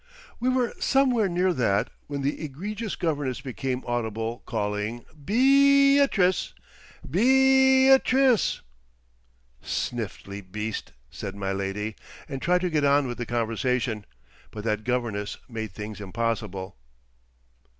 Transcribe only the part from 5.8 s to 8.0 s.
âtrice! Beeee e